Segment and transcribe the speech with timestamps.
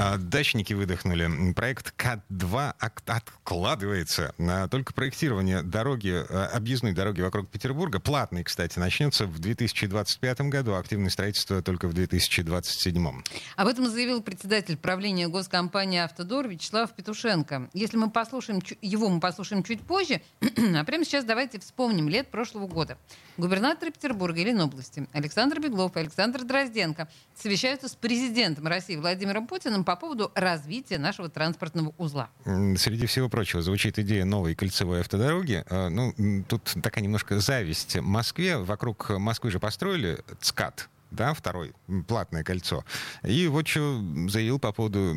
[0.00, 1.52] А, Дачники выдохнули.
[1.54, 4.32] Проект КАТ-2 откладывается.
[4.70, 10.78] Только проектирование дороги, а, объездной дороги вокруг Петербурга, платной, кстати, начнется в 2025 году, а
[10.78, 13.22] активное строительство только в 2027.
[13.56, 17.68] Об этом заявил председатель правления госкомпании «Автодор» Вячеслав Петушенко.
[17.72, 22.68] Если мы послушаем его, мы послушаем чуть позже, а прямо сейчас давайте вспомним лет прошлого
[22.68, 22.98] года.
[23.36, 29.84] Губернаторы Петербурга и Ленобласти Александр Беглов и Александр Дрозденко совещаются с президентом России Владимиром Путиным
[29.88, 32.28] по поводу развития нашего транспортного узла.
[32.44, 35.64] Среди всего прочего звучит идея новой кольцевой автодороги.
[35.70, 36.12] А, Ну,
[36.46, 38.58] тут такая немножко зависть Москве.
[38.58, 41.72] Вокруг Москвы же построили ЦКАД, да, второй,
[42.06, 42.84] платное кольцо.
[43.22, 43.98] И вот что
[44.28, 45.16] заявил по поводу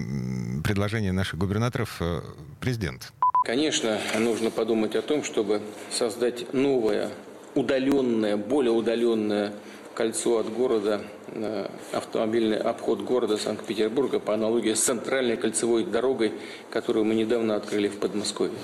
[0.64, 2.22] предложения наших губернаторов э,
[2.62, 3.12] президент.
[3.46, 7.12] Конечно, нужно подумать о том, чтобы создать новое,
[7.56, 9.52] удаленное, более удаленное
[9.94, 16.34] кольцо от города, э, автомобильный обход города Санкт-Петербурга по аналогии с центральной кольцевой дорогой,
[16.70, 18.58] которую мы недавно открыли в Подмосковье.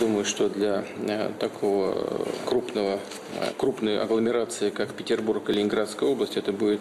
[0.00, 3.00] Думаю, что для э, такого э, крупного,
[3.56, 6.80] крупной агломерации, как Петербург и Ленинградская область, это будет,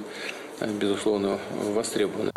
[0.80, 1.40] безусловно,
[1.74, 2.37] востребовано.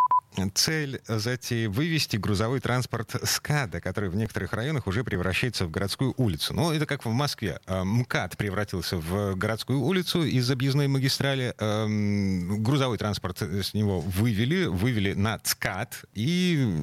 [0.55, 6.15] Цель затеи вывести грузовой транспорт с КАДа, который в некоторых районах уже превращается в городскую
[6.17, 6.55] улицу.
[6.55, 7.61] Ну, это как в Москве.
[7.67, 11.55] А, МКАД превратился в городскую улицу из объездной магистрали.
[11.59, 16.05] Эм, Грузовой транспорт с него вывели, вывели на ЦКАД.
[16.15, 16.75] И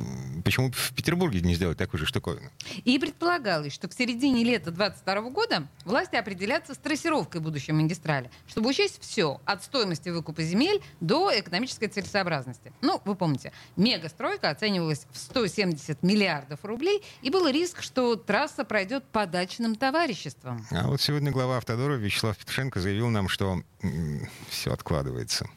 [0.43, 2.49] почему в Петербурге не сделать такую же штуковину?
[2.83, 8.69] И предполагалось, что к середине лета 2022 года власти определятся с трассировкой будущей магистрали, чтобы
[8.69, 12.71] учесть все, от стоимости выкупа земель до экономической целесообразности.
[12.81, 19.03] Ну, вы помните, мегастройка оценивалась в 170 миллиардов рублей, и был риск, что трасса пройдет
[19.05, 20.65] по дачным товариществам.
[20.71, 23.61] А вот сегодня глава Автодора Вячеслав Петушенко заявил нам, что
[24.49, 25.49] все откладывается.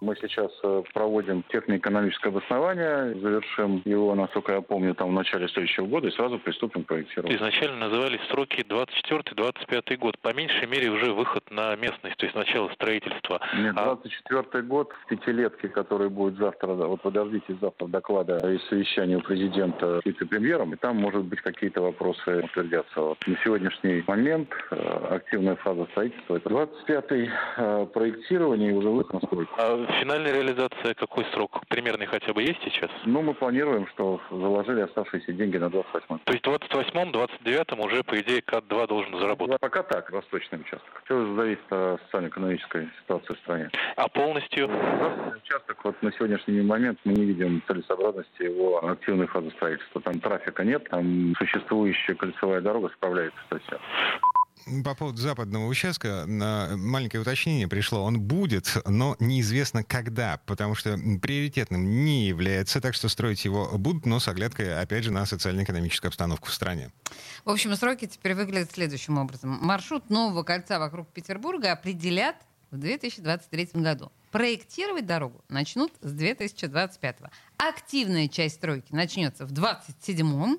[0.00, 5.86] Мы сейчас э, проводим технико-экономическое обоснование, завершим его, насколько я помню, там в начале следующего
[5.86, 7.36] года и сразу приступим к проектированию.
[7.36, 10.18] Изначально назывались сроки 24-25 год.
[10.20, 13.40] По меньшей мере уже выход на местность, то есть начало строительства.
[13.56, 19.16] Нет, А 24 год в пятилетке, который будет завтра, вот подождите завтра доклада и совещания
[19.16, 23.00] у президента с вице-премьером, и там, может быть, какие-то вопросы утвердятся.
[23.00, 23.18] Вот.
[23.26, 24.76] На сегодняшний момент э,
[25.10, 29.54] активная фаза строительства– это 25-й э, проектирование и уже выход на стройку.
[29.58, 31.60] а финальная реализация какой срок?
[31.68, 32.90] Примерный хотя бы есть сейчас?
[33.04, 38.02] Ну, мы планируем, что заложили оставшиеся деньги на 28 То есть в 28-м, 29-м уже,
[38.02, 39.60] по идее, КАТ-2 должен заработать.
[39.60, 41.02] Пока так, восточный участок.
[41.04, 43.70] Все зависит от социально-экономической ситуации в стране.
[43.96, 44.68] А полностью?
[44.68, 50.00] Западный участок, вот на сегодняшний момент мы не видим целесообразности его активной фазы строительства.
[50.00, 53.78] Там трафика нет, там существующая кольцевая дорога справляется с этим.
[54.84, 58.02] По поводу западного участка маленькое уточнение пришло.
[58.04, 64.06] Он будет, но неизвестно когда, потому что приоритетным не является, так что строить его будут,
[64.06, 66.92] но с оглядкой, опять же, на социально-экономическую обстановку в стране.
[67.44, 69.58] В общем, сроки теперь выглядят следующим образом.
[69.62, 72.36] Маршрут нового кольца вокруг Петербурга определят
[72.70, 74.12] в 2023 году.
[74.30, 77.16] Проектировать дорогу начнут с 2025.
[77.56, 80.58] Активная часть стройки начнется в 2027.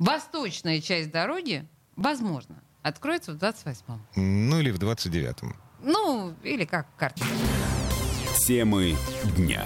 [0.00, 3.84] Восточная часть дороги, возможно, откроется в 28.
[4.16, 5.56] Ну или в 29-м.
[5.82, 7.24] Ну, или как карта.
[8.46, 8.96] Темы
[9.36, 9.64] дня.